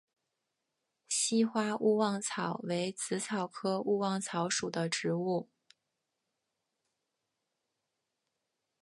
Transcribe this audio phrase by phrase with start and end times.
[1.07, 5.47] 稀花勿忘草为紫草科勿忘草属的植物。